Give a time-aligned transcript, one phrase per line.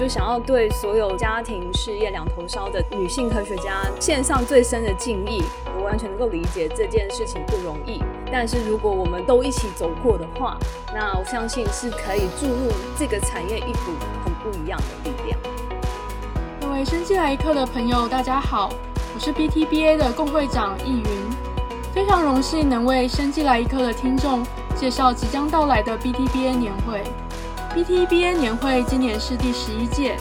[0.00, 5.42] 就想要对所有家庭事业两头烧的女性科学家献上最深的敬意。
[5.76, 8.02] 我完全能够理解这件事情不容易，
[8.32, 10.56] 但是如果我们都一起走过的话，
[10.94, 13.92] 那我相信是可以注入这个产业一股
[14.24, 15.38] 很不一样的力量。
[16.62, 18.70] 各位生技来一课的朋友，大家好，
[19.14, 21.30] 我是 BTBA 的共会长易云，
[21.92, 24.42] 非常荣幸能为生技来一课的听众
[24.74, 27.02] 介绍即将到来的 BTBA 年会。
[27.72, 30.16] BTBA 年会今年是第十一届，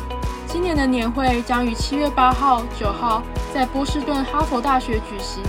[0.45, 5.41] 今年的年会将于七月八号、九号在波士顿哈佛大学举行。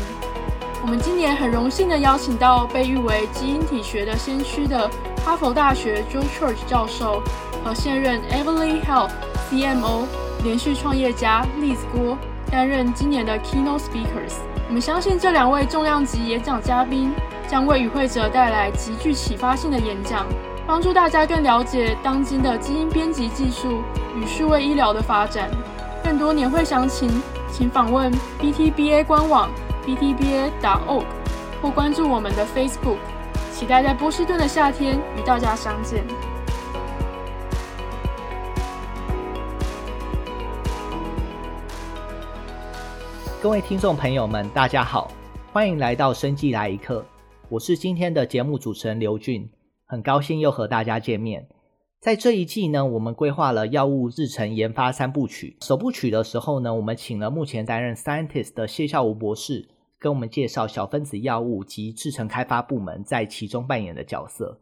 [0.81, 4.91] 我们今年很荣幸地邀请到被誉为基因体学的先驱的
[5.23, 7.23] 哈佛大学 Joe Church 教授
[7.63, 9.11] 和现任 Everly Health
[9.51, 10.07] CMO
[10.43, 12.17] 连续创业家 Liz 郭
[12.51, 14.39] 担任今年的 Keynote Speakers。
[14.69, 17.13] 我们相信这两位重量级演讲嘉宾
[17.47, 20.25] 将为与会者带来极具启发性的演讲。
[20.71, 23.83] 帮助大家更了解当今的基因编辑技术
[24.15, 25.51] 与数位医疗的发展。
[26.01, 27.11] 更多年会详情，
[27.51, 29.51] 请访问 BTBA 官网
[29.85, 31.05] btba.org
[31.61, 32.99] 或关注我们的 Facebook。
[33.53, 36.05] 期待在波士顿的夏天与大家相见。
[43.43, 45.11] 各位听众朋友们，大家好，
[45.53, 47.05] 欢迎来到生计来一课。
[47.49, 49.51] 我是今天的节目主持人刘俊。
[49.91, 51.49] 很高兴又和大家见面。
[51.99, 55.57] 在这一季呢，我们规划了药物制程研发三部曲。
[55.63, 64.61] 首部曲的时候呢，我们请了目前担任 Scientist 的谢孝吴博士，跟我们介绍小分子药物及制程开发部门在其中扮演的角色。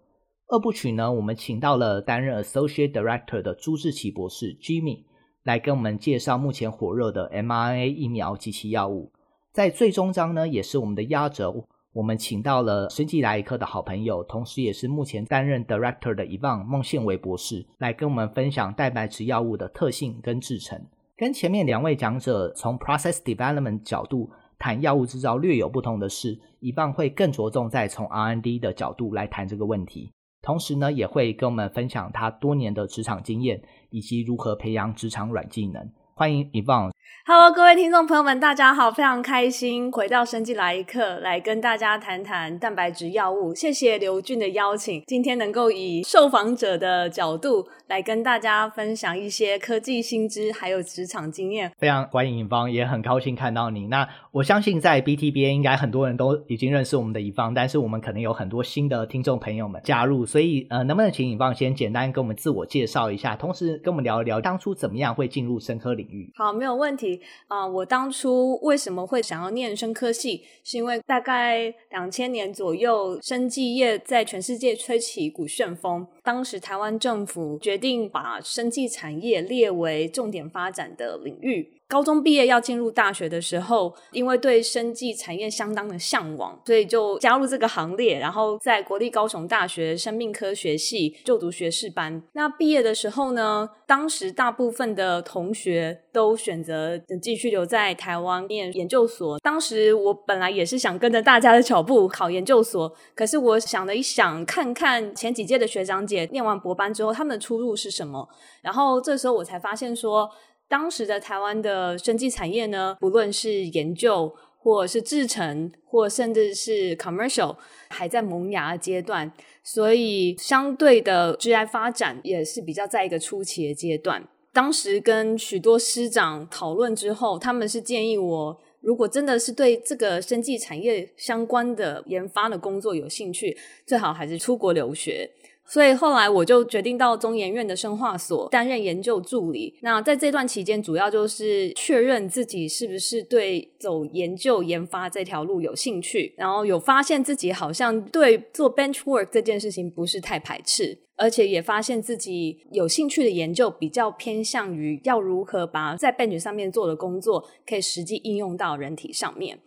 [0.48, 5.04] 二部曲呢，我们请到了担任 Associate Director 的朱志奇博士 Jimmy，
[5.42, 9.12] 来跟我们介绍目前火热的 mRNA 疫苗及其药物。
[9.52, 11.66] 在最终章呢，也是我们的压轴。
[11.98, 20.80] 我们请到了生技来一课的好朋友，同时也是目前担任 Director 的伊望孟宪维博士，来跟我们分享蛋白质药物的特性跟制程。
[21.16, 33.60] 跟前面两位讲者从 Process Development 角度谈药物制造略有不同的是，Yvonne 会更着重在从 R&D 的角度来谈这个问题，同时呢，也会跟我们分享他多年的职场经验
[33.90, 35.90] 以及如何培养职场软技能。
[36.18, 36.90] 欢迎 Yvonne。
[37.24, 38.90] Hello，各位听众朋友们，大家好！
[38.90, 43.54] 非常开心回到生计来一课，来跟大家谈谈蛋白质药物。
[43.54, 51.70] 谢谢刘俊的邀请，今天能够以受访者的角度来跟大家分享一些科技新知，还有职场经验。
[51.76, 53.88] 非常欢迎 Yvonne，也很高兴看到你。
[53.88, 66.30] 那我相信在 BTBA 应该很多人都已经认识我们的 Yvonne，但是我们可能有很多新的听众朋友们加入，所以呃，能不能请 Yvonne 先简单跟我们自我介绍一下，同时跟我们聊一聊当初怎么样会进入生科领域？
[66.34, 67.20] 好，没有问题。
[67.46, 70.44] 啊、我当初为什么会想要念生科系？
[70.64, 76.06] 是因为大概两千年左右，生技业在全世界吹起一股旋风。
[76.22, 81.72] 当时台湾政府决定把生技产业列为重点发展的领域。
[81.88, 88.18] 高中毕业要进入大学的时候，因为对生技产业相当的向往，所以就加入这个行列。
[88.18, 92.22] 然后在国立高雄大学生命科学系就读学士班。
[92.34, 99.38] 那毕业的时候呢，当时大部分的同学都选择继续留在台湾念研究所。
[99.38, 108.28] 当时我本来也是想跟着大家的脚步考研究所，可是我想了一想，看看前几届的学长姐念完博班之后，他们的出路是什么？
[108.60, 110.30] 然后这时候我才发现说。
[110.68, 117.56] 当时的台湾的生技产业呢，不论是研究，或是制成，或甚至是 commercial，
[117.88, 119.32] 还在萌芽阶段，
[119.64, 124.28] 所以相对的 GI 发展也是比较在一个初期的阶段。
[124.52, 135.30] 当时跟许多师长讨论之后，他们是建议我，如果真的是对这个生技产业相关的研发的工作有兴趣，最好还是出国留学。
[135.68, 139.74] 所以后来我就决定到中研院的生化所担任研究助理。
[139.82, 159.58] 那在这段期间，主要就是确认自己是不是对走研究研发这条路有兴趣，然后有发现自己好像对做 bench work 这件事情不是太排斥，而且也发现自己有兴趣的研究比较偏向于要如何把在 bench 上面做的工作可以实际应用到人体上面。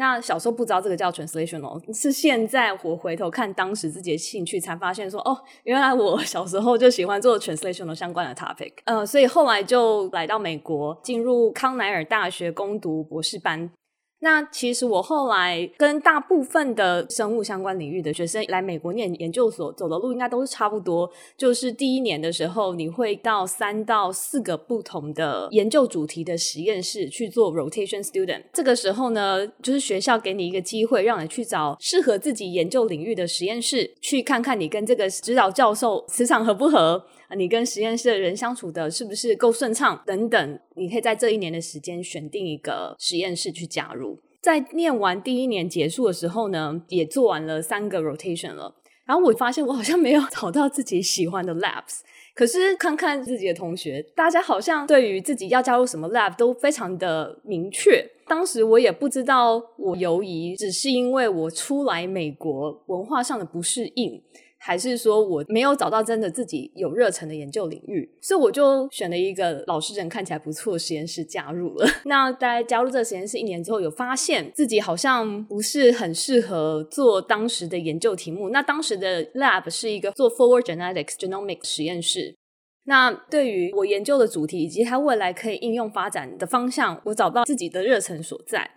[0.00, 8.72] 那小时候不知道这个叫 translational，是现在我回头看当时自己的兴趣，才发现说哦，原来我 小时候就喜欢做 translational 相关的 topic。
[8.86, 13.70] 呃，所以后来就来到美国，进入康奈尔大学攻读博士班。
[14.20, 28.42] 那其实我后来跟大部分的生物相关领域的学生来美国念研究所走的路应该都是差不多，就是第一年的时候你会到三到四个不同的研究主题的实验室去做 rotation student。
[28.52, 37.02] 这个时候呢，就是学校给你一个机会，让你去找适合自己研究领域的实验室，去看看你跟这个指导教授磁场合不合。
[37.36, 44.18] 你跟实验室的人相处的是不是够顺畅等等，你可以在这一年的时间选定一个实验室去加入。
[44.40, 48.74] 在念完第一年结束的时候呢，也做完了三个 rotation 了，
[49.04, 52.00] 然后我发现我好像没有 找到自己喜欢的 labs。
[52.32, 58.02] 可是看看自己的同学，大家好像对于自己要加入什么 lab 都非常的明确。
[58.26, 64.22] 当时我也不知道我犹疑，只是因为我初来美国，文化上的不适应。
[64.62, 71.86] 还是说我没有找到真的自己有热忱的研究领域，所以我就选了一个老实人看起来不错的实验室加入了。
[72.04, 78.50] 那在加入这个实验室一年之后，有发现自己好像不是很适合做当时的研究题目。
[78.50, 82.36] 那当时的 lab 是一个做 forward genetics genomics 实验室。
[82.84, 88.70] 那对于我研究的主题以及它未来可以应用发展的方向，我找不到自己的热忱所在。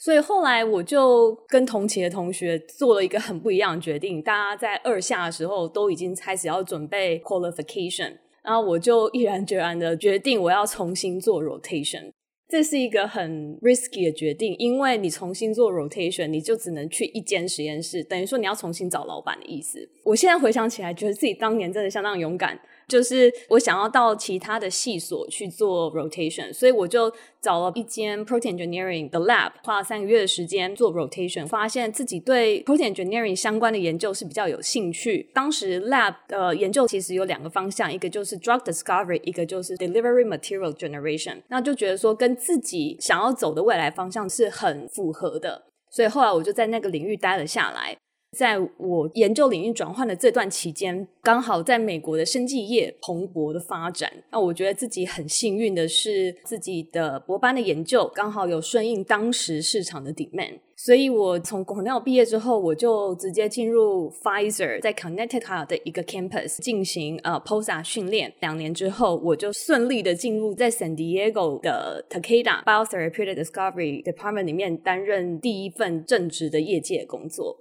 [0.00, 12.10] 所以后来我就跟同期的同学做了一个很不一样的决定，大家在二下的时候都已经开始要准备 qualification，然后我就毅然决然的决定我要重新做 rotation。
[12.48, 19.88] 这是一个很 risky 的决定，因为你重新做 rotation，你就只能去一间实验室，等于说你要重新找老板的意思。
[20.02, 22.58] 我现在回想起来，觉得自己当年真的相当勇敢。
[22.90, 27.10] 就是我想要到其他的系所去做 rotation，所以我就
[27.40, 35.30] 找了一间 protein engineering 的 lab，花了三个月的时间做 rotation，发现自己对 protein engineering 相关的研究是比较有兴趣。
[35.32, 41.40] 当时 lab 的研究其实有两个方向，一个就是 drug discovery，一个就是 delivery material generation。
[41.48, 47.96] 那就觉得说跟自己想要走的未来方向是很符合的，所以后来我就在那个领域待了下来。
[48.36, 54.10] 在我研究领域转换的这段期间，刚好在美国的生技业蓬勃的发展。
[54.30, 60.60] 那我觉得自己很幸运的是，自己的博班的研究刚好有顺应当时市场的 demand。
[60.76, 68.32] 所以我从 Cornell 毕业之后，我就直接进入 Pfizer 在 Connecticut 的一个 campus 进行呃 postdoc 训练。
[68.40, 77.58] 两年之后，我就顺利的进入在 San Diego 的 Takeda Biotherapeutic Discovery Department 里面担任第一份正职的业界工作。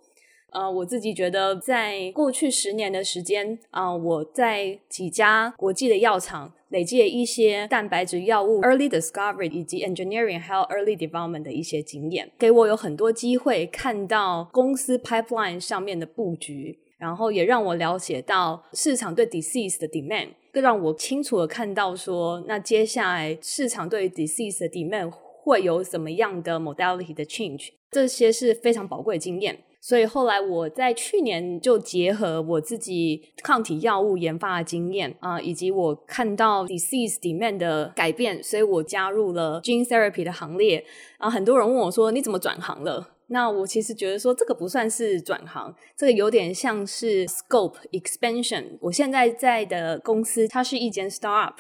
[0.52, 24.60] 呃，我自己觉得，在过去十年的时间，啊、我在几家国际的药厂累积了一些蛋白质药物 early discovery 以及 engineering 还有 early development 的一些经验，给我有很多机会看到公司 pipeline 上面的布局，然后也让我了解到市场对 disease 的 demand，更让我清楚的看到说，那接下来市场对 disease
[24.62, 29.60] 的 demand 会有什么样的 modality 的 change，这些是非常宝贵的经验。
[29.82, 40.84] 所以后来我在去年就结合我自己抗体药物研发的经验啊、以及我看到 disease demand 的改变，所以我加入了 gene therapy 的行列。
[41.18, 48.78] 啊，很多人问我说：“你怎么转行了？”那我其实觉得说，这个不算是转行，这个有点像是 scope expansion。
[48.82, 51.54] 我现在在的公司，它是一间 startup。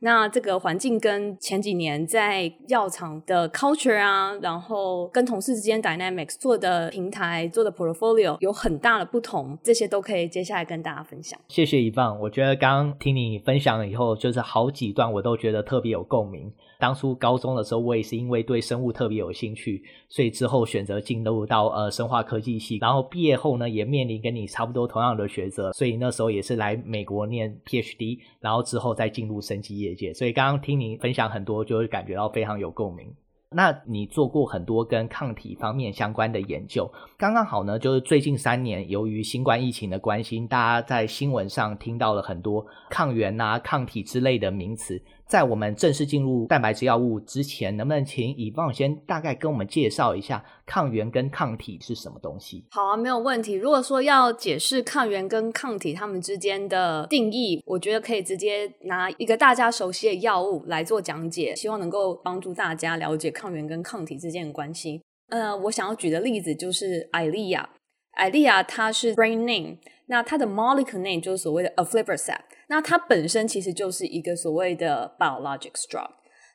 [0.00, 11.38] 那这个环境跟前几年在药厂的 culture 啊，然后跟同事之间 dynamics 做的平台做的 portfolio 有很大的不同，这些都可以接下来跟大家分享。
[11.48, 16.52] 谢谢 Yvonne，我觉得刚刚听你分享了以后，就是好几段我都觉得特别有共鸣。
[16.78, 22.76] 当初高中的时候，我也是因为对生物特别有兴趣，所以之后选择进入到呃生化科技系。
[22.76, 30.14] 然后毕业后呢，也面临跟你差不多同样的抉择，所以那时候也是来美国念 PhD，然后之后再进入生技业界。
[30.14, 33.12] 所以刚刚听您分享很多，就会感觉到非常有共鸣。
[33.50, 45.00] 那你做过很多跟抗体方面相关的研究，刚刚好呢，就是最近三年由于新冠疫情的关系，大家在新闻上听到了很多抗原啊、抗体之类的名词。
[45.28, 52.64] 在我们正式进入蛋白质药物之前，能不能请 Yvonne 先大概跟我们介绍一下抗原跟抗体是什么东西？
[52.70, 53.54] 好啊，没有问题。
[53.54, 65.02] 如果说要解释抗原跟抗体它们之间的定义，我觉得可以直接拿一个大家熟悉的药物来做讲解，希望能够帮助大家了解抗原跟抗体之间的关系。
[65.30, 67.68] 呃，我想要举的例子就是艾利亚，
[68.12, 76.10] 艾利亚它是 Brain name，那它的 molecule name 就是所谓的 aflibercept，那它本身其实就是一个所谓的 biologic drug。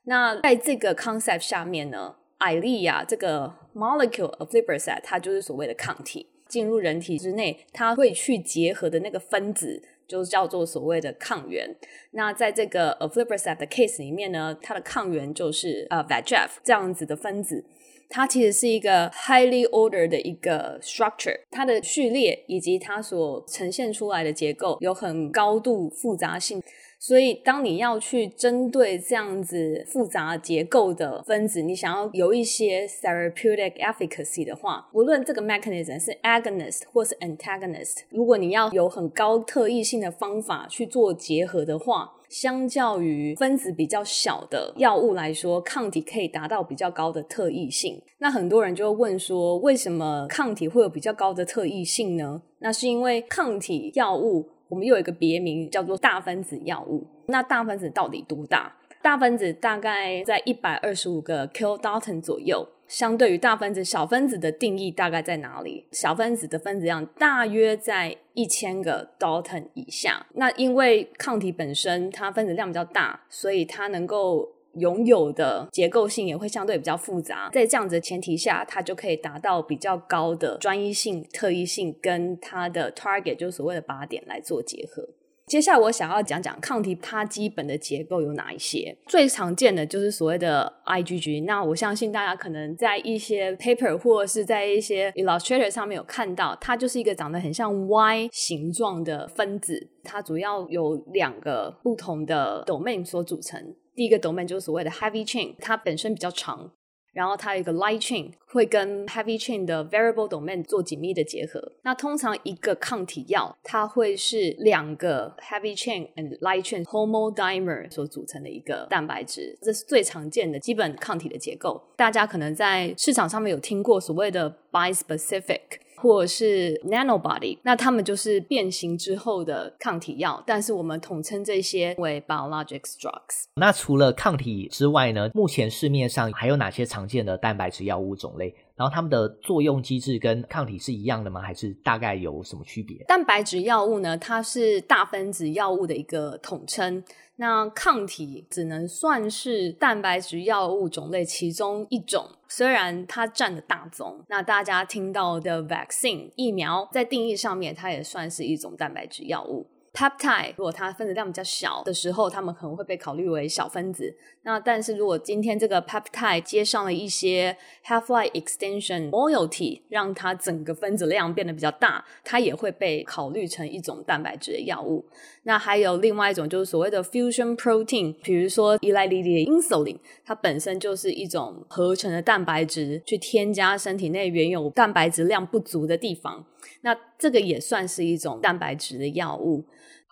[0.05, 9.83] 那在这个 concept 下面呢，艾利娅这个 molecule aflibercept 它就是所谓的抗体，进入人体之内，它会去结合的那个分子。
[10.07, 11.73] 就叫做所谓的抗原。
[12.11, 17.63] 那在这个 aflibercept 的 case 里面呢，它的抗原就是呃 VEGF 这样子的分子。
[18.11, 26.61] 它其实是一个 highly ordered 的一个 structure，它的序列以及它所呈现出来的结构有很高度复杂性，
[26.99, 48.01] 所以，当你要去针对这样子复杂结构的分子，你想要有一些 therapeutic efficacy 的话，无论这个 mechanism 是 agonist 或是 antagonist，如果你要有很高特异性的方法去做结合的话，相较于分子比较小的药物来说，抗体可以达到比较高的特异性。
[48.19, 52.41] 那很多人就会问说，为什么抗体会有比较高的特异性呢？
[52.59, 54.47] 那是因为抗体药物。
[54.69, 57.05] 我们又有一个别名叫做大分子药物。
[57.27, 58.73] 那大分子到底多大？
[59.01, 62.67] 大分子大概在一百二十五个 k i l d a l t o n 左右。
[62.87, 65.85] 相对于大分子，小分子的定义大概在哪里？
[65.91, 70.25] 小分子的分子量大约在一千个 dalton 以下。
[70.33, 74.53] 那因为抗体本身它分子量比较大，所以它能够。
[74.75, 85.05] 拥有的结构性也会相对比较复杂，在这样子的前提下，它就可以达到比较高的专一性、特异性，跟它的 target 就所谓的靶点来做结合。
[85.51, 91.43] 接下来我想要讲讲抗体它基本的结构有哪一些，最常见的就是所谓的 IgG。
[91.43, 103.75] 那我相信大家可能在一些 paper 或者是在一些 Illustrator 上面有看到，它就是一个长得很像 Y 形状的分子，它主要有两个不同的 domain 所组成。
[103.93, 106.71] 第一个 domain 就是所谓的 heavy chain，它本身比较长，
[107.13, 111.61] 然后它有一个 light chain，会跟 heavy chain 的 variable domain 做紧密的结合。
[111.83, 121.81] 那通常一个抗体药，它会是两个 heavy chain and light chain homodimer 所组成的一个蛋白质，这是最常见的基本抗体的结构。
[121.97, 125.59] 大家可能在市场上面有听过所谓的 bispecific。
[126.01, 133.45] 或者是 nanobody，那它们就是变形之后的抗体药，但是我们统称这些为 biologics drugs。
[133.55, 138.53] 那除了抗体之外呢，目前市面上还有哪些常见的蛋白质药物种类？
[138.75, 141.39] 然后它们的作用机制跟抗体是一样的吗？
[141.39, 142.97] 还是大概有什么区别？
[143.07, 147.03] 蛋白质药物呢，它是大分子药物的一个统称。
[147.41, 154.23] 那抗体只能算是蛋白质药物种类其中一种，虽然它占了大宗。
[154.29, 159.65] 那大家听到的 vaccine 疫苗，在定义上面，它也算是一种蛋白质药物。
[159.91, 164.15] Peptide 如果它分子量比较小的时候，它们可能会被考虑为小分子。
[164.43, 167.55] 那但是如果今天这个 peptide 接上了一些
[167.85, 175.05] half-life extension moiety，让它整个分子量变得比较大，它也会被考虑成一种蛋白质的药物。
[175.43, 186.43] 那还有另外一种就是所谓的 fusion protein，比如说 Eli Lilly 的 insulin，它本身就是一种合成的蛋白质，去添加身体内原有蛋白质量不足的地方。
[186.81, 189.63] 那这个也算是一种蛋白质的药物。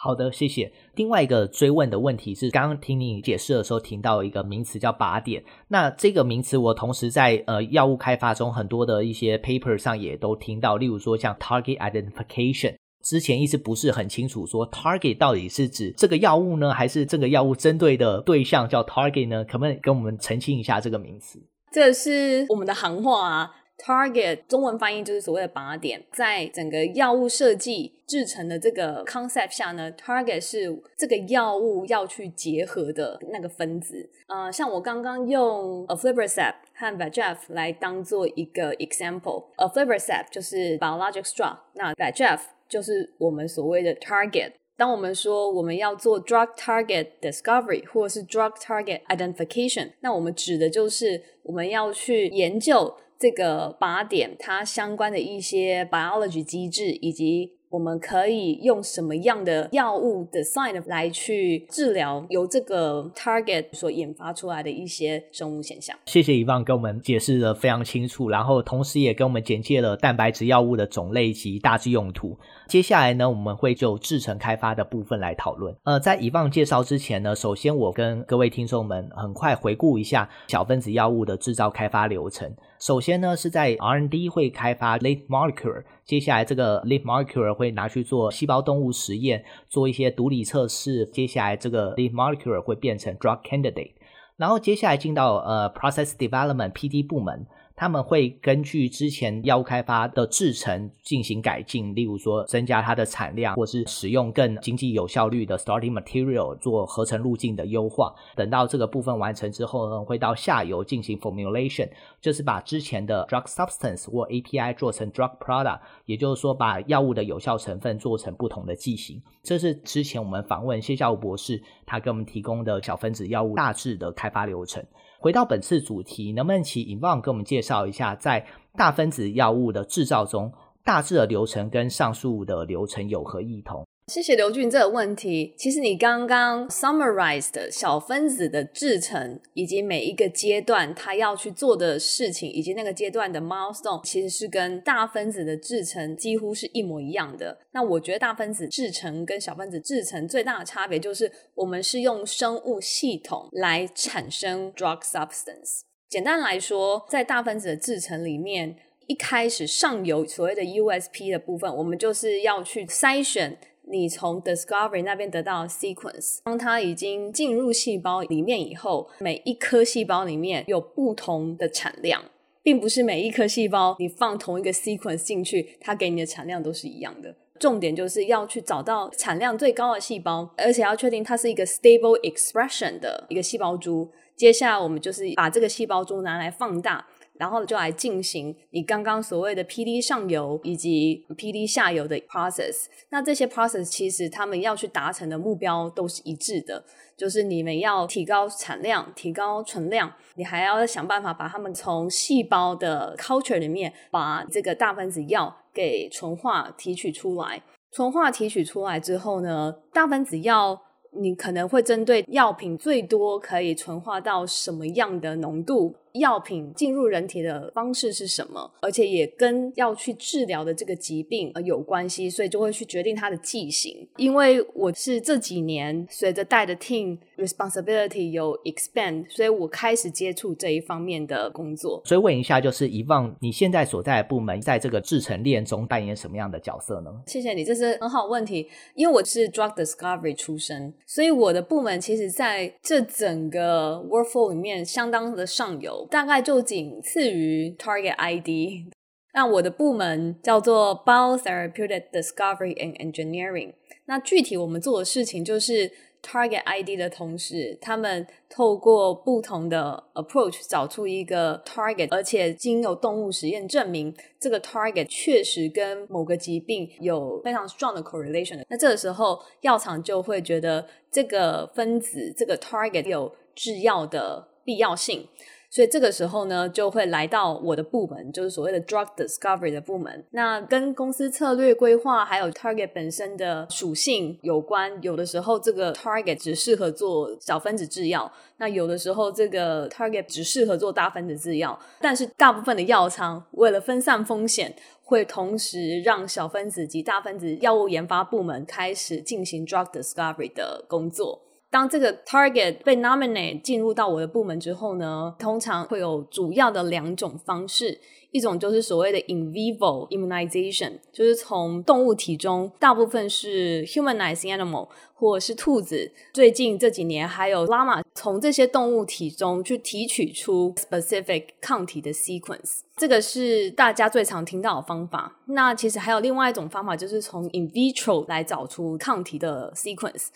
[0.01, 0.71] 好的，谢谢。
[0.95, 5.43] 另外一个追问的问题是，刚刚听你解释的时候，听到一个名词叫靶点。
[5.67, 19.43] 那这个名词，我同时在呃药物开发中很多的一些 paper 上也都听到，例如说像 target identification，之前一直不是很清楚，说 target 到底是指这个药物呢，还是这个药物针对的对象叫 target 呢？
[19.43, 21.37] 可不可以跟我们澄清一下这个名词？
[21.73, 23.51] 这是我们的行话啊。
[23.79, 34.09] Target 中文翻译就是所谓的靶点，在整个药物设计制成的这个 concept 下呢，target 是这个药物要去结合的那个分子。
[34.27, 44.51] 呃，像我刚刚用 aflibercept 和 VEGF 来当做一个 example，aflibercept 就是 biologics drug，那 VEGF 就是我们所谓的 target。
[44.75, 52.93] 当我们说我们要做 drug target discovery 或者是 drug target identification，那我们指的就是我们要去研究。
[53.19, 65.93] 这个靶点，它相关的一些 biology 机制，以及我们可以用什么样的药物的 sign 来去治疗由这个 target 所引发出来的一些生物现象。
[66.05, 72.37] 谢谢 Yvonne 给我们解释得非常清楚，然后同时也给我们简介了蛋白质药物的种类及大致用途。
[72.69, 75.75] 接下来呢，我们会就制程开发的部分来讨论。
[75.83, 82.49] 呃，在 Yvonne 介绍之前呢，首先我跟各位听众们很快回顾一下小分子药物的制造开发流程。
[82.79, 91.95] 首先呢，是在 R&D 会开发 l a t e molecule，接下来这个 l a t e molecule 会拿去做细胞动物实验，做一些毒理测试，接下来这个 l a
[91.95, 93.91] t e molecule 会变成 drug candidate，
[94.37, 97.45] 然后接下来进到呃 process development PD 部门。
[97.79, 108.13] 他们会根据之前药物开发的制程进行改进，例如说增加它的产量，或是使用更经济有效率的 starting material 做合成路径的优化。
[108.35, 119.21] 等到这个部分完成之后呢，会到下游进行 formulation，就是把之前的 drug substance 或 API 做成 drug product，也就是说把药物的有效成分做成不同的剂型。
[119.41, 124.83] 这是之前我们访问谢孝武博士，他给我们提供的小分子药物大致的开发流程。
[125.21, 128.45] 回到本次主题，能不能请 Yvonne 给我们介绍一下，在
[128.77, 130.49] 大分子药物的制造中，
[130.85, 133.85] 大致的流程跟上述的流程有何异同？
[134.09, 135.53] 谢谢刘俊这个问题。
[135.55, 147.55] 其实你刚刚 summarized 小分子的制程，以及每一个阶段它要去做的事情，以及那个阶段的 milestone，其实是跟大分子的制程几乎是一模一样的。
[147.71, 155.81] 那我觉得大分子制程跟小分子制程最大的差别就是，我们是用生物系统来产生 drug substance。
[156.09, 158.75] 简单来说，在大分子的制程里面，
[159.05, 163.59] 一开始上游所谓的 USP 的部分，我们就是要去筛选。
[163.91, 172.23] 你从 discovery 那边得到 sequence，当它已经进入细胞里面以后，每一颗细胞里面有不同的产量，
[172.61, 177.35] 并不是每一颗细胞你放同一个 sequence 进去，它给你的产量都是一样的。
[177.59, 184.09] 重点就是要去找到产量最高的细胞，而且要确定它是一个 stable expression 的一个细胞株。
[184.35, 187.05] 接下来我们就是把这个细胞株拿来放大。
[187.39, 192.87] 然后就来进行你刚刚所谓的 PD 上游以及 PD 下游的 process。
[193.11, 196.83] 那这些 process 其实他们要去达成的目标都是一致的，
[197.15, 207.63] 就是你们要提高产量、提高存量，你还要想办法把它们从细胞的 culture 里面把这个大分子药给纯化提取出来。
[207.93, 210.81] 纯化提取出来之后呢，大分子药。
[211.11, 224.07] 你可能会针对药品最多可以纯化到什么样的浓度，药品进入人体的方式是什么，而且也跟要去治疗的这个疾病呃有关系，所以就会去决定它的剂型。
[224.17, 232.01] 因为我是这几年随着带的 team responsibility 有 expand，所以我开始接触这一方面的工作。
[232.05, 237.11] 所以问一下，就是 Yvonne，你现在所在的部门在这个制成链中扮演什么样的角色呢？
[237.27, 238.67] 谢谢你，这是很好问题。
[238.95, 240.93] 因为我是 drug discovery 出身。
[241.05, 248.93] 所以我的部门其实在这整个 workflow 里面相当的上游，大概就仅次于 Target ID。
[249.33, 253.73] 那我的部门叫做 Biotherapeutic Discovery and Engineering。
[254.05, 255.91] 那具体我们做的事情就是。
[256.21, 268.61] Target ID 的同时，他们透过不同的 approach 找出一个 target，而且经由动物实验证明这个 target 确实跟某个疾病有非常 strong 的 correlation。
[268.67, 275.25] 那这个时候，药厂就会觉得这个分子这个 target 有制药的必要性。
[275.69, 280.25] 所以这个时候呢，就会来到我的部门，就是所谓的 drug discovery 的部门。
[280.31, 284.91] 那跟公司策略规划还有 target 本身的属性有关。
[285.03, 291.79] 有的时候这个 target 只适合做小分子制药，那有的时候这个 target 只适合做大分子制药。
[292.01, 301.39] 但是大部分的药厂为了分散风险，会同时让小分子及大分子药物研发部门开始进行 drug discovery 的工作。
[301.71, 307.99] 当这个 target 被 nominate 进入到我的部门之后呢，通常会有主要的两种方式，
[308.31, 325.39] 一种就是所谓的 in vivo immunization，就是从动物体中，大部分是 humanized animal 或是兔子，最近这几年还有 llama，从这些动物体中去提取出 specific 抗体的 sequence，这个是大家最常听到的方法。
[325.45, 330.29] 那其实还有另外一种方法，就是从 in vitro 来找出抗体的 sequence。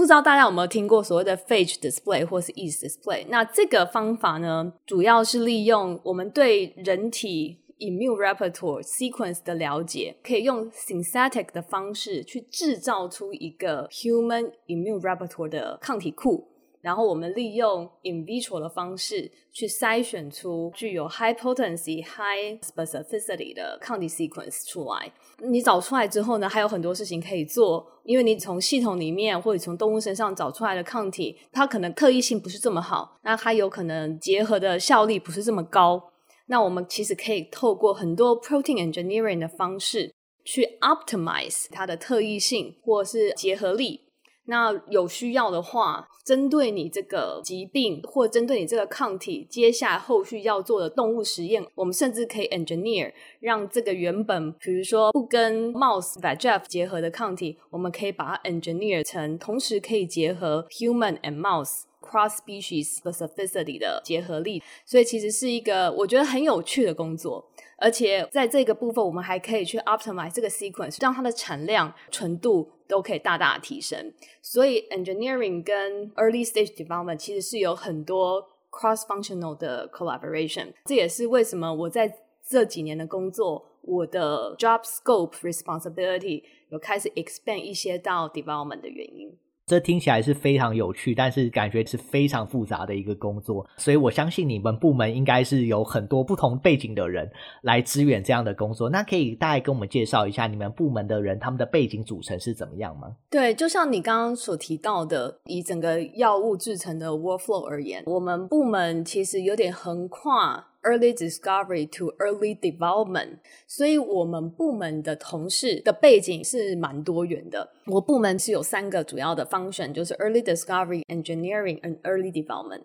[0.00, 3.26] 不知道大家有没有听过所谓的 phage display 或是 East display？
[3.28, 16.48] 那这个方法呢，主要是利用我们对人体 immune repertoire sequence 的了解，可以用 synthetic 的方式去制造出一个 human immune repertoire 的抗体库。
[16.80, 25.12] 然后我们利用 in vitro 的方式去筛选出具有 high potency、high specificity 的抗体 sequence 出来。
[25.38, 36.10] 你找出来之后呢，还有很多事情可以做，因为你从系统里面或者从动物身上找出来的抗体，它可能特异性不是这么好，那它有可能结合的效力不是这么高。
[36.46, 40.12] 那我们其实可以透过很多 protein engineering 的方式
[40.44, 44.00] 去 optimize 它的特异性或是结合力。
[44.46, 64.62] 那有需要的话，针对你这个疾病或针对你这个抗体，接下来后续要做的动物实验，我们甚至可以 engineer 让这个原本比如说不跟 mouse VEGF 结合的抗体，我们可以把它 engineer 成同时可以结合 human and mouse cross species specificity 的结合力。
[64.84, 67.50] 所以其实是一个我觉得很有趣的工作。
[67.80, 74.12] 而且在这个部分，我们还可以去 optimize 这个 sequence，让它的产量、纯度都可以大大提升。
[74.42, 80.74] 所以 engineering 跟 early stage development 其实是有很多 cross functional 的 collaboration。
[80.84, 82.14] 这也是为什么我在
[82.46, 89.34] 这几年的工作，我的 job scope responsibility 有开始 expand 一些到 development 的原因。
[89.70, 93.64] 这听起来是非常有趣，但是感觉是非常复杂的一个工作。
[93.76, 97.30] 所以我相信你们部门应该是有很多不同背景的人
[97.62, 98.90] 来支援这样的工作。
[98.90, 103.14] 那可以大概跟我们介绍一下你们部门的人他们的背景组成是怎么样吗？
[103.30, 110.69] 对，就像你刚刚所提到的，以整个药物制成的 workflow 而言，我们部门其实有点横跨。
[110.83, 117.71] Early discovery to early development，所以我们部门的同事的背景是蛮多元的。
[117.87, 122.83] 我部门是有三个主要的 function，就是 early discovery、engineering and early development。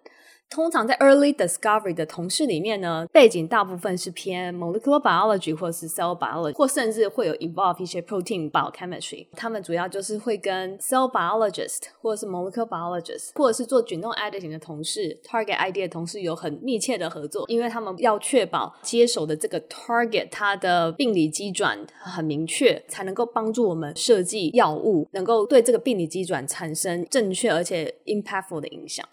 [0.50, 9.28] 通常在 early discovery 的同事里面呢，背景大部分是偏 molecular biology 或是 cell biology，或甚至会有 involve 一些 protein biochemistry。
[9.34, 29.06] 他们主要就是会跟 cell biologist 或者是 molecular biologist，或者是做 genome editing 的同事、target ID 的同事有很密切的合作，因为他们要确保接手的这个 target 它的病理机转很明确，才能够帮助我们设计药物，能够对这个病理机转产生正确而且 impactful 的影响。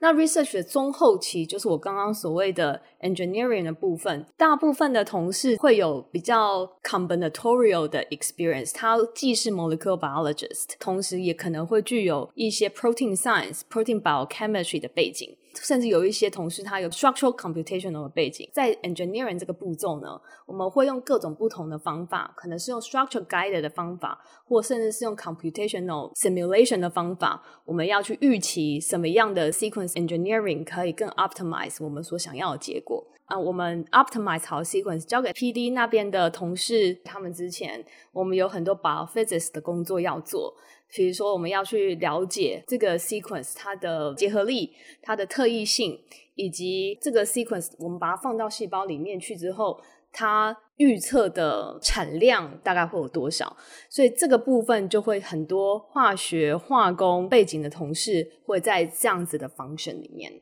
[0.00, 15.36] 那 research 的中后期就是我刚刚所谓的 engineering 的部分，大部分的同事会有比较 combinatorial 的 experience，它既是 molecular biologist，同时也可能会具有一些 protein science、protein biochemistry 的背景。
[15.54, 31.82] 甚至有一些同事，他有 structural computational 的背景，在 engineering 这个步骤呢，我们会用各种不同的方法，可能是用 structure guided 的方法，或甚至是用 computational simulation 的方法，我们要去预期什么样的 sequence engineering 可以更 optimize
[31.82, 33.38] 我们所想要的结果啊。
[33.38, 40.54] 我们 optimize 好 sequence 交给 PD 那边的同事，他们之前我们有很多 biophysics 的工作要做。
[40.92, 46.00] 比如说，我们要去了解这个 sequence 它的结合力、它的特异性，
[46.34, 49.80] 以及这个 sequence 我们把它放到细胞里面去之后，
[50.12, 53.56] 它预测的产量大概会有多少？
[53.88, 60.40] 所以这个部分就会很多化学、化工背景的同事会在这样子的 function 里面。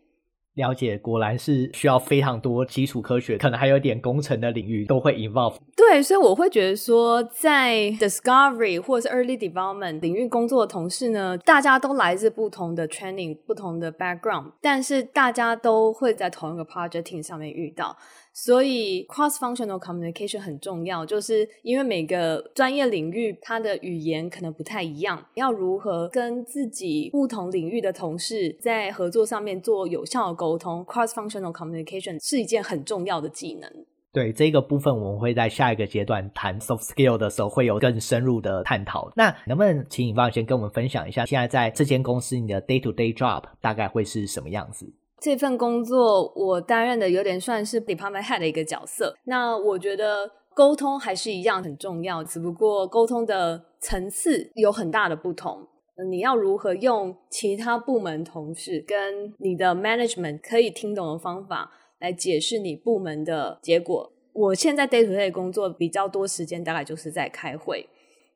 [0.58, 5.54] 了解，果然是需要非常多基础科学，可能还有点工程的领域都会 involve。
[5.76, 17.96] 对，所以我会觉得说，在 discovery 或者是 early development 领域工作的同事呢，大家都来自不同的 training、不同的 background，但是大家都会在同一个 projecting 上面遇到。
[18.40, 33.68] 所以，cross-functional communication 很重要，就是因为每个专业领域它的语言可能不太一样，要如何跟自己不同领域的同事在合作上面做有效的沟通，cross-functional communication 是一件很重要的技能。
[34.12, 39.12] 对，这个部分，我们会在下一个阶段谈 soft skill 的时候会有更深入的探讨。
[39.16, 44.90] 那能不能请尹芳先跟我们分享一下，现在在这间公司你的 day-to-day job 大概会是什么样子？
[45.20, 49.16] 这份工作我担任的有点算是 department head 的一个角色。
[49.24, 55.66] 那我觉得沟通还是一样很重要，只不过沟通的层次有很大的不同。
[56.10, 64.12] 你要如何用其他部门同事跟你的 management 可以听懂的方法来解释你部门的结果？
[64.32, 67.88] 我现在 day to day 工作比较多时间，大概就是在开会。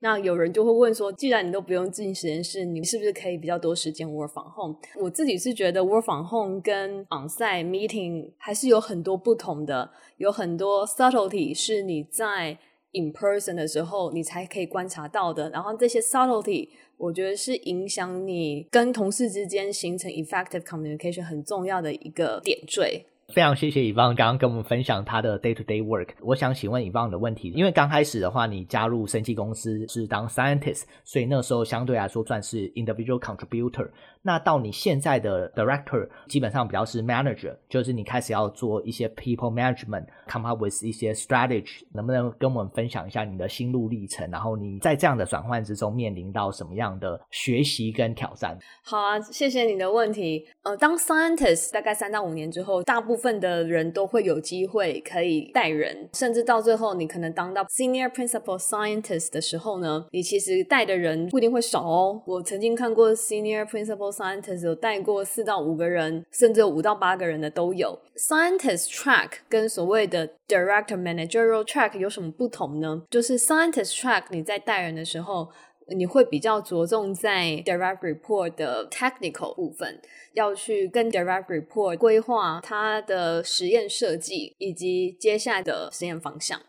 [0.04, 4.76] 那有人就会问说，既然你都不用进实验室，你是不是可以比较多时间 work from home？
[5.00, 12.58] 我自己是觉得 work from home 跟 onsite meeting 还是有很多不同的，有很多 subtlety 是你在
[12.90, 15.48] in person 的时候你才可以观察到的。
[15.50, 23.06] 然后这些 subtlety 我觉得是影响你跟同事之间形成 effective communication 很重要的一个点缀。
[23.28, 26.08] 非常谢谢以方刚刚跟我们分享他的 day to day work。
[26.20, 33.88] 我想请问以方的问题，因为刚开始的话，你加入生技公司是当 scientist，所以那时候相对来说算是 individual contributor。
[34.24, 44.30] 那到你现在的 director，基本上比较是 manager，就是你开始要做一些 people management，come up with 一些 strategy，能不能跟我们分享一下你的心路历程？
[44.30, 48.56] 然后你在这样的转换之中面临到什么样的学习跟挑战？
[48.84, 50.46] 好啊，谢谢你的问题。
[50.62, 62.22] 呃，当 scientist 大概三到五年之后，大部部分的人都会有机会可以带人，甚至到最后你可能当到 senior principal scientist 的时候呢，你其实带的人不一定会少哦。
[62.24, 67.98] 我曾经看过 senior principal Scientist 有带过四到五个人，甚至有五到八个人的都有。
[68.16, 73.02] Scientist track 跟所谓的 Director Managerial track 有什么不同呢？
[73.10, 75.50] 就是 Scientist track 你在带人的时候，
[75.94, 80.00] 你会比较着重在 Direct Report 的 Technical 部分，
[80.32, 86.60] 要去跟 Direct Report 规划它的实验设计以及接下来的实验方向。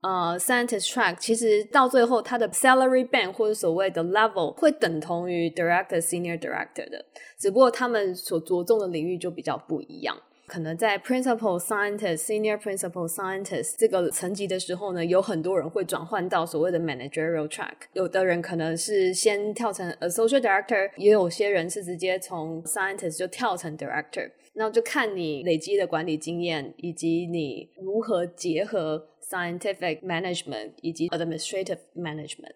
[0.00, 7.02] 呃、scientist track 其实到最后，它的 salary band 或者所谓的 level 会等同于 director、senior director 的，
[7.38, 10.14] 只不过他们所着重的领域就比较不一样。
[10.46, 17.74] 可能在 principal scientist、senior principal scientist 这个层级的时候呢，有很多人会转换到所谓的 managerial track。
[17.94, 24.30] 有的人可能是先跳成 associate director，也有些人是直接从 scientist 就跳成 director。
[24.56, 32.52] 那就看你累积的管理经验，以及你如何结合 scientific management 以及 administrative management。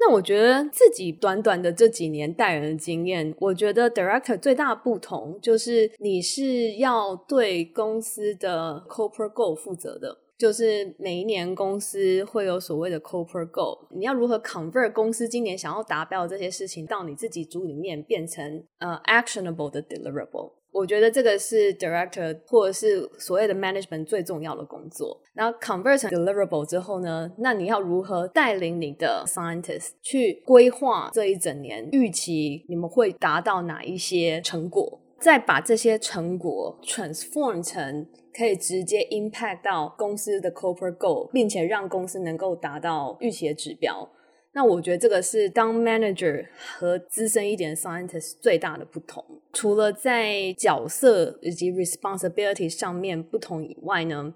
[0.00, 20.52] 那我觉得自己短短的这几年带人的经验，我觉得 director 最大不同就是你是要对公司的 corporate goal 负责的，就是每一年公司会有所谓的 corporate goal，你要如何 convert 公司今年想要达标的这些事情到你自己组里面变成呃 actionable 的 deliverable。
[20.72, 25.20] 我觉得这个是 director 或者是所谓的 management 最重要的工作。
[25.32, 38.06] 然后 convert 成 deliverable 之后呢，那你要如何带领你的 scientist 去规划这一整年预期你们会达到哪一些成果，再把这些成果 transform 成
[38.36, 44.08] 可以直接 impact 到公司的 corporate goal，并且让公司能够达到预期的指标。
[44.52, 46.44] 那我觉得这个是当 manager
[46.76, 49.24] 和资深一点的 scientist 最大的不同。
[49.52, 54.34] 除了在角色以及 responsibility 上面不同以外呢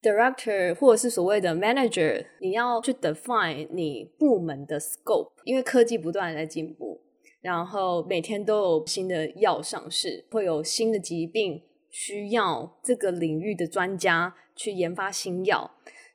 [0.00, 7.00] ，director 或者是所谓的 manager，你要去 define 你部门的 scope，因为科技不断在进步，
[7.40, 11.60] 然后每天都有新的药上市，会有新的疾病
[11.90, 15.72] 需要这个领域的专家去研发新药。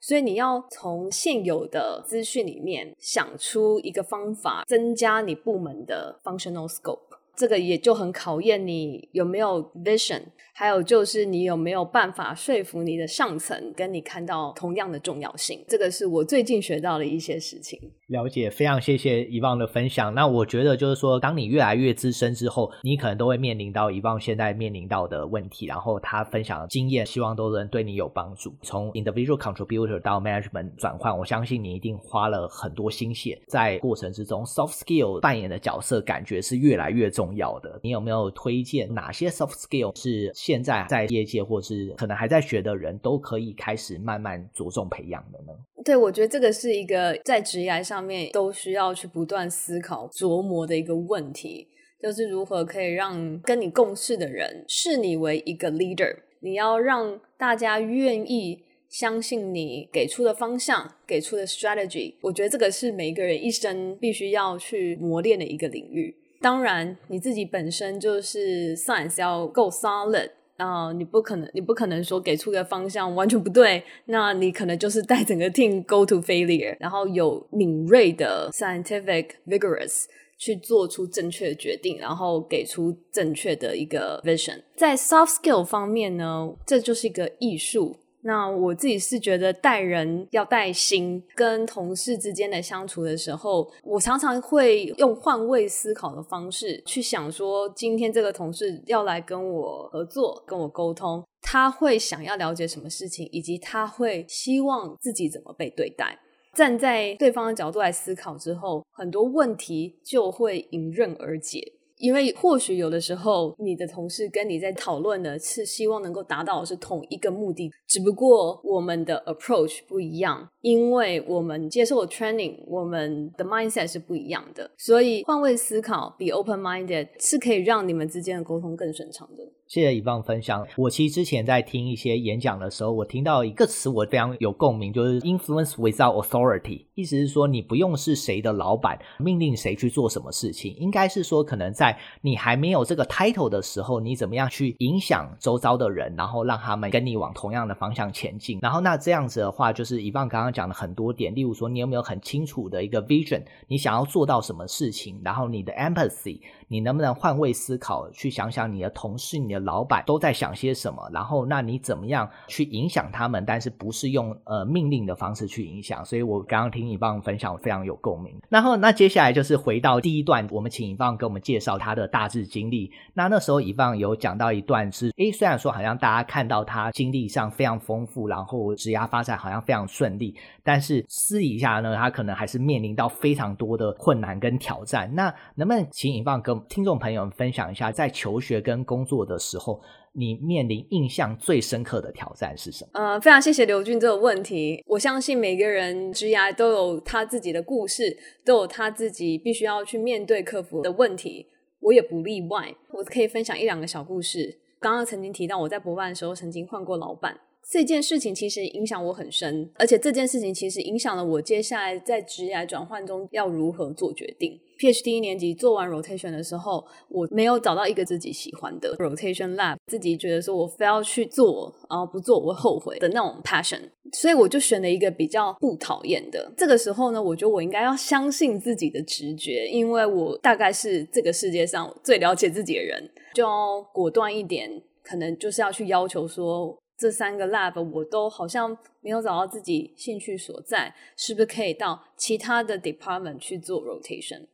[0.07, 7.06] 所以你要从现有的资讯里面想出一个方法，增加你部门的 functional scope。
[7.37, 10.23] 这个也就很考验你有没有 vision，
[10.55, 15.63] 还有就是你有没有办法说服你的上层跟你看到同样的重要性。
[15.67, 17.79] 这个是我最近学到的一些事情。
[18.07, 20.13] 了解，非常谢谢 Yvonne 的分享。
[20.15, 25.67] 那我觉得就是说，当你越来越资深之后，你可能都会面临到 Yvonne 现在面临到的问题。
[25.67, 28.51] 然后他分享的经验，希望都能对你有帮助。
[28.63, 34.43] 从 individual contributor 到 management 转换，我相信你一定花了很多心血在过程之中。
[34.45, 37.26] Soft skill 扮演的角色，感觉是越来越重。
[37.27, 45.53] 重要的，你有没有推荐哪些 soft skill 是现在在业界或是可能还在学的人都可以开始慢慢着重培养的呢？
[45.83, 51.67] 对，我觉得这个是一个在职业上面都需要去不断思考琢磨的一个问题，
[52.01, 62.13] 就是如何可以让跟你共事的人视你为一个 leader，你要让大家愿意相信你给出的方向、给出的 strategy。
[62.21, 66.15] 我觉得这个是每一个人一生必须要去磨练的一个领域。
[66.41, 80.05] 当然，你自己本身就是 science 要够 solid 啊，你不可能，你不可能说给出个方向完全不对，那你可能就是带整个 team go to failure，然后有敏锐的 scientific vigorous
[80.37, 84.61] 去做出正确的决定，然后给出正确的一个 vision。
[84.75, 87.97] 在 soft skill 方面呢，这就是一个艺术。
[88.27, 106.19] 那我自己是觉得带人要带心，跟同事之间的相处的时候，我常常会用换位思考的方式去想说，今天这个同事要来跟我合作、跟我沟通，他会想要了解什么事情，以及他会希望自己怎么被对待。
[106.53, 111.76] 站在对方的角度来思考之后，很多问题就会迎刃而解。
[111.97, 129.43] 因为或许有的时候，你的同事跟你在讨论的是希望能够达到是同一个目的，只不过我们的 approach 不一样，因为我们接受的 training，我们的 mindset 是不一样的，所以换位思考，be open-minded 是可以让你们之间的沟通更顺畅的。
[129.65, 130.65] 谢谢 Yvonne 分享。
[130.77, 136.85] 我其实之前在听一些演讲的时候，我听到一个词，我非常有共鸣，就是 influence without authority。
[136.95, 148.59] 意思是说，你不用是谁的老板，命令谁去做什么事情，应该是说，可能在你还没有这个 title 的时候，你怎么样去影响周遭的人，然后让他们跟你往同样的方向前进。
[148.61, 156.39] 然后那这样子的话，就是 Yvonne 刚刚讲了很多点，例如说，你有没有很清楚的一个 vision，你想要做到什么事情，然后你的 empathy。
[156.67, 161.09] 你能不能换位思考，去想想你的同事、你的老板都在想些什么？
[161.13, 163.43] 然后，那你怎么样去影响他们？
[163.45, 166.03] 但是不是用呃命令的方式去影响？
[166.03, 168.37] 所以我刚刚听 Yvonne 分享，非常有共鸣。
[168.49, 172.91] 然后，那接下来就是回到第一段，我们请 Yvonne 给我们介绍他的大致经历。
[173.13, 185.09] 那那时候 Yvonne 有讲到一段是，诶，虽然说好像大家看到他经历上非常丰富，然后职涯发展好像非常顺利，但是私底下呢，他可能还是面临到非常多的困难跟挑战。
[185.15, 189.81] 那能不能请 Yvonne 跟听众朋友们分享一下，在求学跟工作的时候，
[190.13, 192.89] 你面临印象最深刻的挑战是什么？
[192.93, 194.83] 呃，非常谢谢刘俊这个问题。
[194.87, 201.47] 我相信每个人职涯都有他自己的故事，都有他自己必须要去面对克服的问题，
[201.79, 202.75] 我也不例外。
[202.91, 204.59] 我可以分享一两个小故事。
[204.79, 207.39] 刚刚曾经提到，我在博班的时候曾经换过老板。
[207.69, 214.57] 这件事情其实影响我很深，而且这件事情其实影响了我接下来在职业转换中要如何做决定。
[214.79, 223.81] PhD 一年级做完 rotation 的时候，我没有找到一个自己喜欢的 rotation lab，自己觉得说我非要去做，然后不做我会后悔的那种 passion，
[224.13, 226.49] 所以我就选了一个比较不讨厌的。
[226.55, 236.77] 这个时候呢，我觉得我应该要相信自己的直觉，因为我大概是这个世界上最了解自己的人，就要果断一点，可能就是要去要求说。
[236.97, 244.47] 这三个 lab 我都好像没有找到自己兴趣所在，是不是可以到其他的 department 去做 rotation？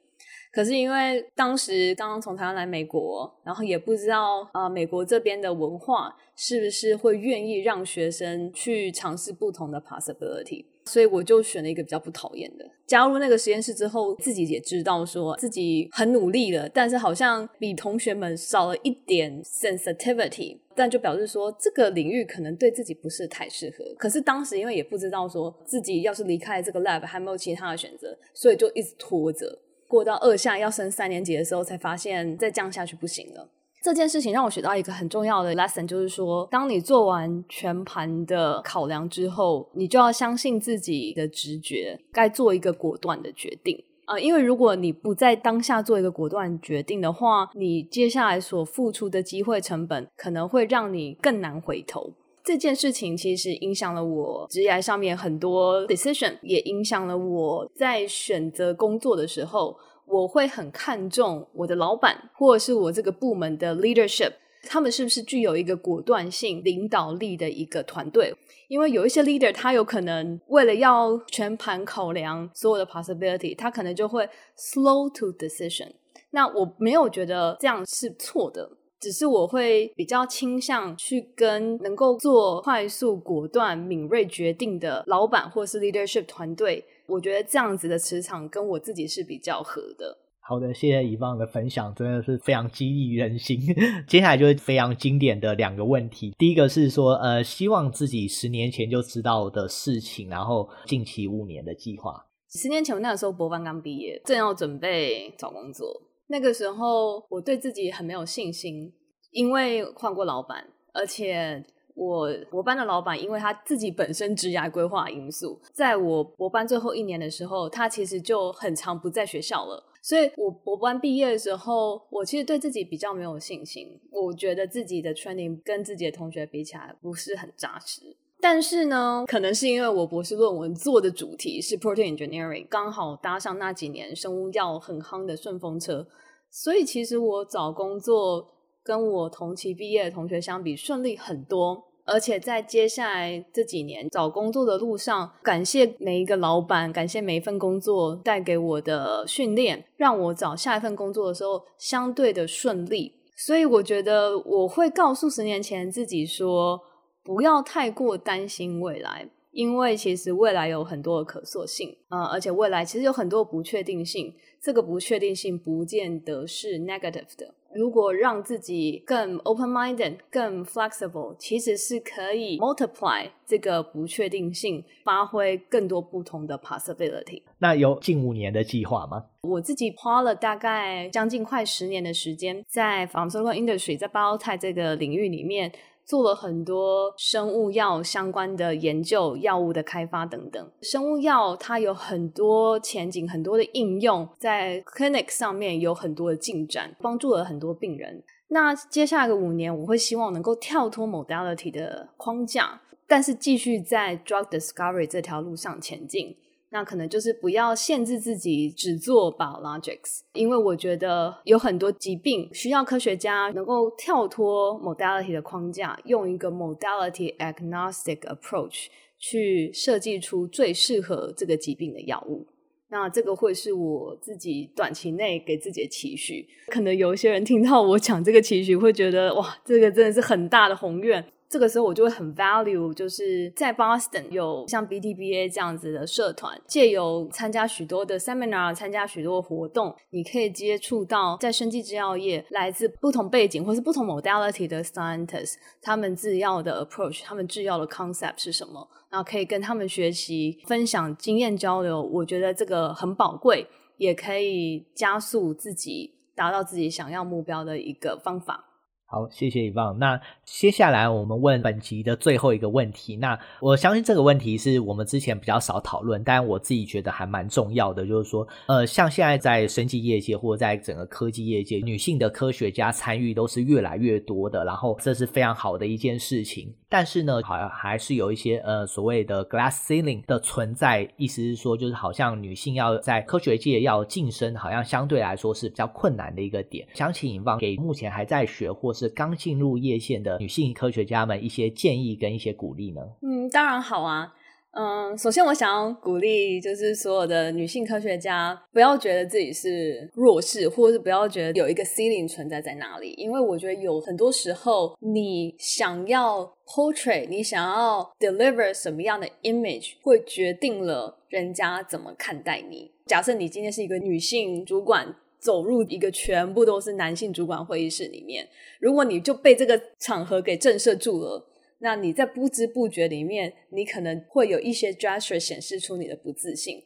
[0.52, 10.66] 可是因为当时刚刚从台湾来美国，然后也不知道啊、美国这边的文化是不是会愿意让学生去尝试不同的 possibility。
[10.86, 12.70] 所以我就选了一个比较不讨厌的。
[12.86, 23.86] 加入那个实验室之后，自己也知道说自己很努力了，但是好像比同学们少了一点 sensitivity，但就表示说这个领域可能对自己不是太适合。
[23.98, 33.50] 可是当时因为也不知道说自己要是离开这个 lab 还没有其他的选择，所以就一直拖着，过到二下要升三年级的时候，才发现再这样下去不行了。
[33.84, 44.20] 这件事情让我学到一个很重要的 lesson，就是说，当你做完全盘的考量之后，你就要相信自己的直觉，该做一个果断的决定、呃！
[44.20, 52.14] 因为如果你不在当下做一个果断决定的话，你接下来所付出的机会成本可能会让你更难回头。
[52.44, 59.78] 这件事情其实影响了我职业上面很多 decision，也影响了我在选择工作的时候。
[60.06, 68.34] 我会很看重我的老板，或者是我这个部门的 leadership，他们是不是具有一个果断性、领导力的一个团队？
[68.68, 75.92] 因为有一些 leader，他有可能为了要全盘考量所有的 possibility，他可能就会 slow to decision。
[76.32, 86.84] 那我没有觉得这样是错的，只是我会比较倾向去跟能够做快速、果断、敏锐决定的老板或是 leadership 团队。
[87.06, 90.18] 我觉得这样子的磁场跟我自己是比较合的。
[90.46, 93.58] 好的，谢谢以方的分享，真的是非常激励人心。
[94.06, 102.26] 接下来就是非常经典的两个问题，第一个是说，呃，希望自己十年前就知道的事情，然后近期五年的计划。
[102.52, 105.88] 十年前我那个时候博班刚毕业，正要准备找工作，
[106.28, 108.94] 那个时候我对自己很没有信心，
[109.32, 111.64] 因为换过老板，而且。
[111.96, 119.93] 我博班的老板，因为他自己本身职涯规划因素，在我博班最后一年的时候，他其实就很常不在学校了。
[120.04, 124.00] 所以我博班毕业的时候，我其实对自己比较没有信心。
[124.12, 128.02] 我觉得自己的 training 跟自己的同学比起来不是很扎实。
[128.42, 136.06] 但是呢，可能是因为我博士论文做的主题是 protein engineering，刚好搭上那几年生物药很夯的顺风车，
[136.52, 138.50] 所以其实我找工作。
[138.86, 153.14] 跟我同期毕业的同学相比顺利很多，而且在接下来这几年找工作的路上，感谢每一个老板，感谢每一份工作带给我的训练，让我找下一份工作的时候相对的顺利。
[153.36, 156.80] 所以我觉得我会告诉十年前自己说，
[157.24, 167.54] 不要太过担心未来，因为其实未来有很多的可塑性，呃，而且未来其实有很多不确定性，这个不确定性不见得是 negative 的。
[167.76, 177.42] 如果让自己更 open-minded、更 flexible，其实是可以 multiply 这个不确定性，发挥更多不同的 possibility。
[177.58, 179.26] 那有近五年的计划吗？
[179.44, 185.72] 我自己花了大概将近快十年的时间，在 pharmaceutical industry，在 biotech 这个领域里面。
[186.06, 190.72] 做了很多生物药相关的研究、药物的开发等等。
[190.82, 198.22] 生物药它有很多前景、很多的应用，在 clinic 上面有很多的进展，帮助了很多病人。
[198.50, 206.36] 那接下来的五年，我会希望能够跳脱 modality 的框架，但是继续在 drug discovery 这条路上前进。
[206.74, 218.88] 那可能就是不要限制自己只做 biologics，因为我觉得有很多疾病需要科学家能够跳脱 modality 的框架，用一个 modality agnostic approach
[219.20, 222.48] 去设计出最适合这个疾病的药物。
[222.90, 226.48] 那这个会是我自己短期内给自己的期许。
[226.68, 231.24] 可能有一些人听到我讲这个期许，会觉得哇，这个真的是很大的宏愿。
[231.54, 253.68] 这个时候我就会很 value，就是在 Boston 有像 BTBA 这样子的社团，借由参加许多的 seminar，参加许多活动，你可以接触到在生技制药业来自不同背景或是不同 modality 的 scientists，他们制药的 approach，他们制药的 concept 是什么，然后可以跟他们学习，分享经验交流，我觉得这个很宝贵，
[253.98, 258.72] 也可以加速自己达到自己想要目标的一个方法。
[259.14, 259.94] 好，谢谢 Yvonne。
[259.98, 263.16] 那接下来我们问本集的最后一个问题。
[263.16, 276.74] 那我相信这个问题是我们之前比较少讨论，但我自己觉得还蛮重要的，就是说，呃，像现在在生技业界或者在整个科技业界，女性的科学家参与都是越来越多的，然后这是非常好的一件事情。
[276.90, 286.88] 但是呢，好像还是有一些呃所谓的 glass ceiling 的存在，意思是说，就是好像女性要在科学界要晋升，好像相对来说是比较困难的一个点。
[286.96, 293.02] 想请 Yvonne 给目前还在学或是刚进入业线的女性科学家们一些建议跟一些鼓励呢？
[293.22, 294.34] 嗯，当然好啊。
[294.76, 303.14] 嗯，首先我想要鼓励，就是所有的女性科学家，不要觉得自己是弱势，或者是不要觉得有一个 ceiling 存在在哪里。
[303.16, 312.90] 因为我觉得有很多时候，你想要 portray，你想要 deliver 什么样的 image，会决定了人家怎么看待你。
[313.06, 318.48] 假设你今天是一个女性主管，走入一个全部都是男性主管会议室里面，
[318.80, 321.50] 如果你就被这个场合给震慑住了。
[321.80, 326.82] 那你在不知不觉里面，你可能会有一些 gesture 显示出你的不自信。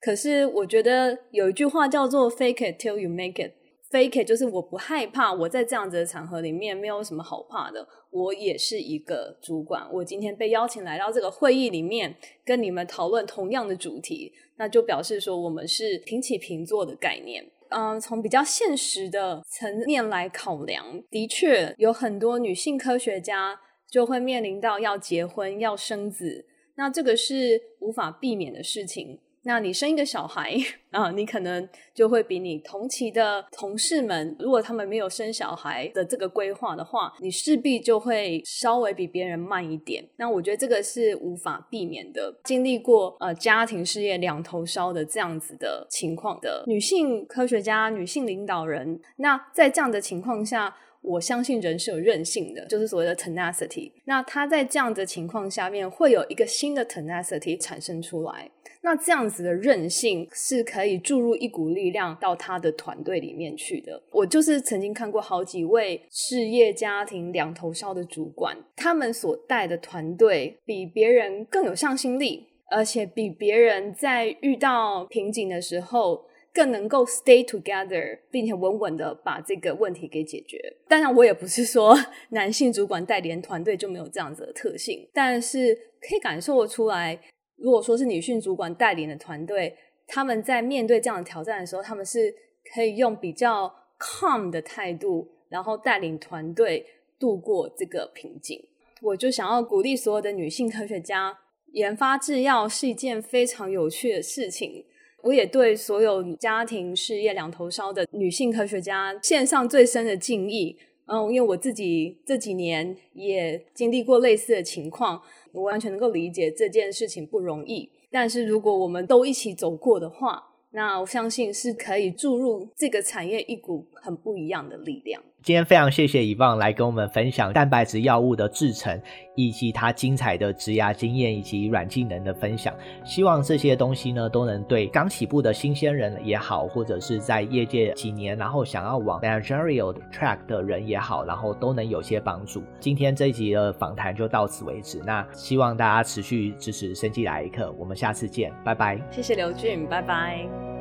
[0.00, 3.52] 可是我觉得有一句话叫做 “fake it till you make it”。
[3.92, 7.86] fake it 就是我不害怕，我在这样子的场合里面没有什么好怕的。
[8.10, 17.44] 我也是一个主管，我今天被邀请来到这个会议里面，跟你们讨论同样的主题，那就表示说我们是平起平坐的概念。
[17.70, 23.60] 嗯，从比较现实的层面来考量，的确有很多女性科学家。
[23.90, 26.46] 就会面临到要结婚、要生子，
[26.76, 29.18] 那这个是无法避免的事情。
[29.42, 30.54] 那你生一个小孩
[30.90, 40.04] 啊，你可能就会比你同期的同事们，如果他们没有生小孩的这个规划的话，你势必就会稍微比别人慢一点。
[40.16, 42.34] 那我觉得这个是无法避免的。
[42.44, 50.76] 经历过呃家庭事业两头烧的这样子的情况的女性科学家、女性领导人，那在这样的情况下。
[51.02, 53.90] 我相信人是有韧性的，就是所谓的 tenacity。
[54.04, 58.50] 那他在这样的情况下面，会有一个新的 tenacity 产生出来。
[58.82, 64.02] 那这样子的韧性是可以注入一股力量到他的团队里面去的。
[64.10, 76.24] 我就是曾经看过好几位事业家庭两头烧的主管，他们所带的团队比别人更有向心力，而且比别人在遇到瓶颈的时候。
[76.52, 80.58] 更能够 stay together，并且稳稳的把这个问题给解决。
[80.88, 81.96] 当然，我也不是说
[82.30, 87.16] 男性主管带领团队就没有这样子的特性，但是可以感受出来，
[87.60, 92.34] 如果说是女性主管带领的团队，他们在面对这样的挑战的时候，他们是
[92.74, 96.86] 可以用比较 calm 的态度，然后带领团队
[97.18, 98.60] 度过这个瓶颈。
[99.02, 101.38] 我就想要鼓励所有的女性科学家，
[101.72, 104.84] 研发制药是一件非常有趣的事情。
[105.22, 110.78] 我也对所有家庭事业两头烧的女性科学家献上最深的敬意。
[111.12, 117.90] 嗯，因为我自己这几年也经历过类似的情况，我完全能够理解这件事情不容易。
[118.12, 120.40] 但是如果我们都一起走过的话，
[120.70, 125.20] 那我相信是可以注入这个产业一股很不一样的力量。
[125.42, 129.00] 今天非常谢谢以望来跟我们分享蛋白质药物的制程，
[129.34, 132.74] 以及他精彩的植牙经验以及软技能的分享。
[133.04, 142.62] 希望这些东西呢，都能对刚起步的新鲜人也好，或者是在业界几年，然后想要往 managerial track 的人也好，然后都能有些帮助。
[142.78, 145.00] 今天这一集的访谈就到此为止。
[145.06, 149.00] 那希望大家持续支持生技来一刻，我们下次见，拜拜。
[149.10, 150.79] 谢谢刘俊，拜拜。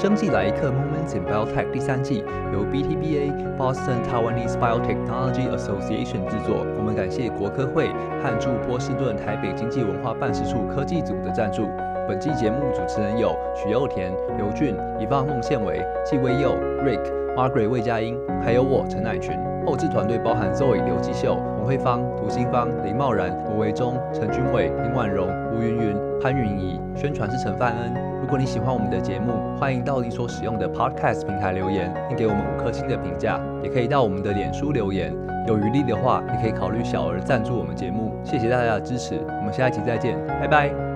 [0.00, 2.22] 生技来一课 Moments in Biotech 第三季
[2.52, 6.64] 由 BTBA Boston Taiwanese Biotechnology Association 制作。
[6.78, 7.88] 我们感谢国科会
[8.22, 11.66] 和驻波士顿台北经济文化办事处科技组的赞助。
[12.06, 17.02] 本季节目主持人有许佑田、刘俊、Yvonne 孟宪伟、纪威佑、Rick、
[17.34, 19.36] Margaret 魏佳音，还有我陈乃群。
[19.66, 26.80] 后制团队包含 Zoe 刘继秀、王慧芳、涂新芳、林茂然、罗维忠、陈君伟、林婉容、吴云云、潘云仪。
[26.94, 28.17] 宣传是陈范恩。
[28.28, 33.40] 如果你喜欢我们的节目，欢迎到你所使用的 Podcast 平台留言，并给我们五颗星的评价。
[33.62, 35.16] 也可以到我们的脸书留言。
[35.46, 38.12] 有余力的话，也可以考虑小额赞助我们节目。
[38.22, 40.87] 谢谢大家的支持，我们下一集再见，拜拜。